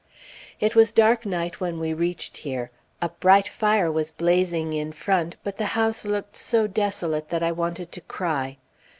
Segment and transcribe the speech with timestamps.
[0.59, 2.71] It was dark night when we reached here.
[3.03, 7.51] A bright fire was blazing in front, but the house looked so desolate that I
[7.51, 8.57] wanted to cry.